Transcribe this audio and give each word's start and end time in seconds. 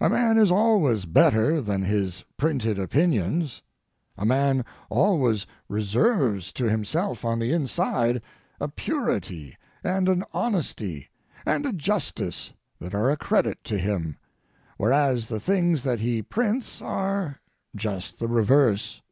A 0.00 0.08
man 0.08 0.38
is 0.38 0.52
always 0.52 1.04
better 1.04 1.60
than 1.60 1.82
his 1.82 2.22
printed 2.36 2.78
opinions. 2.78 3.60
A 4.16 4.24
man 4.24 4.64
always 4.88 5.48
reserves 5.68 6.52
to 6.52 6.70
himself 6.70 7.24
on 7.24 7.40
the 7.40 7.52
inside 7.52 8.22
a 8.60 8.68
purity 8.68 9.56
and 9.82 10.08
an 10.08 10.22
honesty 10.32 11.08
and 11.44 11.66
a 11.66 11.72
justice 11.72 12.52
that 12.80 12.94
are 12.94 13.10
a 13.10 13.16
credit 13.16 13.64
to 13.64 13.76
him, 13.76 14.16
whereas 14.76 15.26
the 15.26 15.40
things 15.40 15.82
that 15.82 15.98
he 15.98 16.22
prints 16.22 16.80
are 16.80 17.40
just 17.74 18.20
the 18.20 18.28
reverse. 18.28 19.02